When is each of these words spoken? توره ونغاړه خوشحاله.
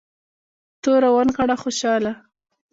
توره 0.81 1.09
ونغاړه 1.15 1.55
خوشحاله. 1.61 2.13